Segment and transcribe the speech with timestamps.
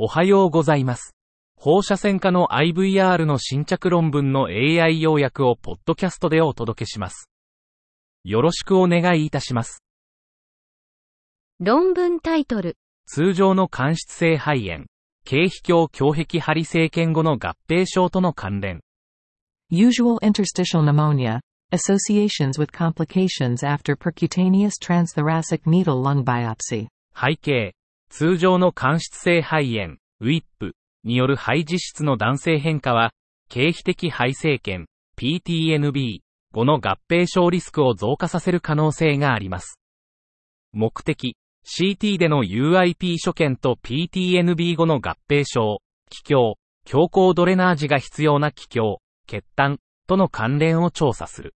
[0.00, 1.16] おはようございます。
[1.56, 7.28] 放射線科の IVR の新着論文の AI 要約をポッドキャストでお届けします。
[8.22, 9.82] よろしくお願いいたします。
[11.58, 12.76] 論文タイトル。
[13.06, 14.84] 通常の間質性肺炎、
[15.24, 18.78] 経皮胸胸壁針生検後の合併症との関連。
[19.72, 21.40] Usual interstitial pneumonia,
[21.72, 26.86] associations with complications after percutaneous transthoracic needle lung biopsy.
[27.12, 27.72] 背景、
[28.10, 30.72] 通常の間質性肺炎、WIP
[31.04, 33.12] による肺実質の男性変化は、
[33.48, 36.20] 経皮的肺生検、PTNB
[36.52, 39.78] 後の合併症リスクを増加させる可能性があります。
[40.72, 46.54] 目的、CT での UIP 所見と PTNB 後の合併症、気胸、
[46.84, 48.96] 強行ドレナージが必要な気胸、
[49.26, 51.54] 血痰との関連を調査する。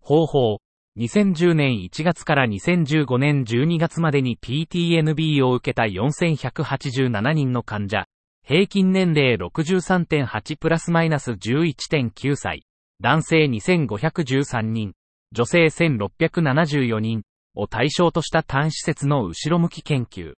[0.00, 0.58] 方法、
[0.96, 8.06] 2010年1月から2015年12月までに PTNB を受けた4187人の患者、
[8.46, 12.62] 平均年齢63.8プラスマイナス11.9歳、
[13.00, 14.92] 男性2513人、
[15.32, 17.22] 女性1674人
[17.56, 20.34] を対象とした単施設の後ろ向き研究。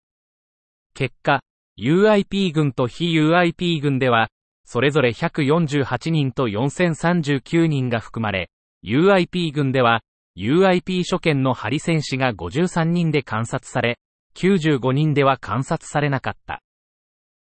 [0.95, 1.41] 結果、
[1.77, 4.29] UIP 群と非 UIP 群では、
[4.65, 8.51] それぞれ148人と4039人が含まれ、
[8.85, 10.03] UIP 群では、
[10.37, 13.99] UIP 所見のハリ戦士が53人で観察され、
[14.37, 16.61] 95人では観察されなかった。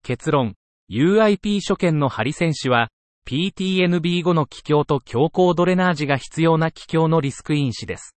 [0.01, 0.55] 結論、
[0.89, 2.89] UIP 所見のハリ戦士は、
[3.27, 8.15] PTNB 後の気胸と強行ドレナージが必要な気胸のリスク因子です。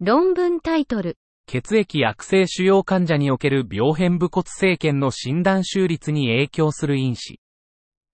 [0.00, 1.18] 論文タイトル。
[1.46, 7.38] 血液悪性腫瘍患者における病変部骨生検の診断終率に影響する因子。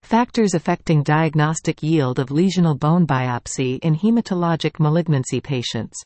[0.03, 6.03] Factors affecting diagnostic yield of lesional bone biopsy in hematologic malignancy patients.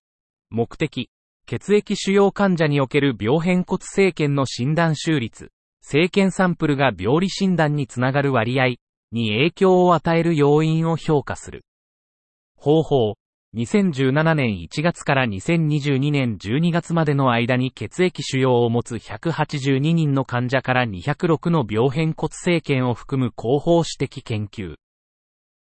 [0.50, 1.10] 目的、
[1.48, 5.50] 血液腫瘍患者における病変骨生検の診断収率、
[5.82, 8.76] 生検サンプルが病理診断につながる割合
[9.12, 11.66] に影響を与える要因を評価する。
[12.56, 13.16] 方法、
[13.56, 24.76] 2017年1月から2022年12月までの間に血液腫瘍を持つ182人の患者から206の病変骨生検を含む広報指摘研究。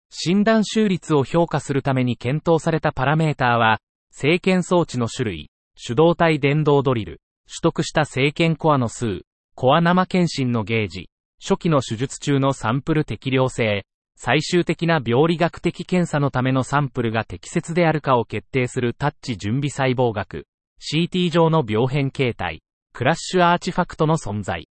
[0.10, 3.80] 診断終率を評価するために検討されたパラメーターは、
[4.12, 9.24] 生検装置の種類、手動体電動ドリル、取得した生検コアの数、
[9.56, 11.10] コア生検診のゲージ、
[11.42, 13.86] 初期の手術中のサンプル適量性、
[14.26, 20.48] 最終的な病理学的検査のためのサンプルが適切であるかを決定するタッチ準備細胞学、
[20.80, 22.62] CT 上の病変形態、
[22.94, 24.70] クラッシュアーチファクトの存在。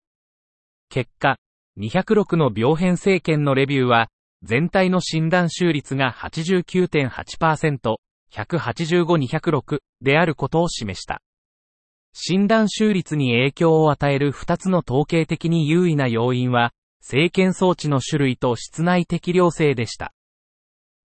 [0.92, 1.38] 結果、
[1.80, 4.10] 206の病変生検のレビューは、
[4.44, 7.96] 全体の診断終率が89.8%、
[8.32, 11.24] 185-206であることを示した。
[12.14, 16.72] 診断終率に影響を与える2つの統計的に優位な要因は、
[17.02, 20.14] 生検装置の種類と室内適量性でした。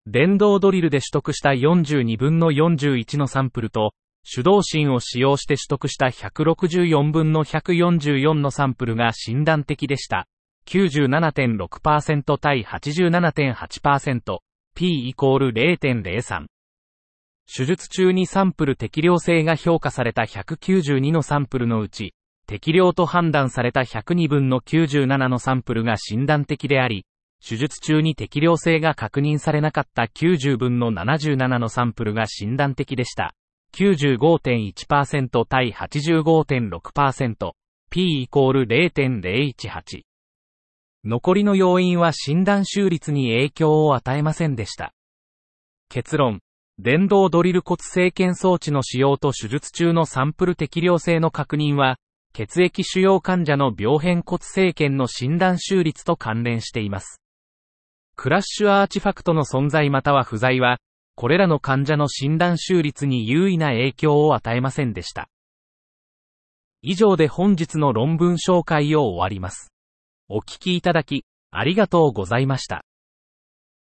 [0.06, 3.94] 電動ドリルで取得した42分の41のサンプルと、
[4.24, 10.28] 手動芯を使用して取得した164分の144のサンプルが診断的でした。
[10.68, 14.40] 97.6%対87.8%、
[14.76, 16.46] P イコール0.03。
[17.54, 22.14] 手術中にサンプル適量性が評価された192のサンプルのうち、
[22.48, 27.06] 適量と判断された102分の97のサンプルが診断的であり、
[27.46, 33.34] 手術中に適量性が確認されなかった90分の77のサンプルが診断的でした。
[33.76, 37.52] 95.1%対85.6%、
[37.90, 40.04] P イコール0.018。
[41.06, 44.94] 残りの要因は診断終率に影響を与えませんでした。
[45.90, 46.40] 結論、
[46.80, 51.98] 電動ドリル骨生検装置の使用と手術中のサンプル適量性の確認は、
[52.34, 57.22] 血液腫瘍患者の病変骨生検の診断終率と関連しています。
[58.16, 60.80] クラッシュアーチファクトの存在または不在は、
[61.16, 65.30] これらの患者の診断終率に優位な影響を与えませんでした。
[66.82, 69.72] 以上で本日の論文紹介を終わります。
[70.28, 72.84] お聞きいただき、ありがとうございました。